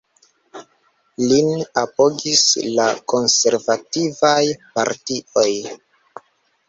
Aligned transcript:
Lin 1.31 1.51
apogis 1.81 2.41
la 2.79 2.87
konservativaj 3.13 4.43
partioj. 4.79 5.49